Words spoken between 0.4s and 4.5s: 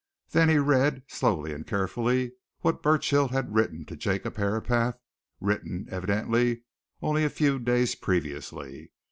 he read, slowly and carefully, what Burchill had written to Jacob